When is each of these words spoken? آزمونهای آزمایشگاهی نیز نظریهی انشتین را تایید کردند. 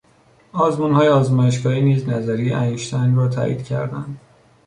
آزمونهای 0.53 1.07
آزمایشگاهی 1.07 1.81
نیز 1.81 2.09
نظریهی 2.09 2.53
انشتین 2.53 3.15
را 3.15 3.27
تایید 3.27 3.63
کردند. 3.63 4.19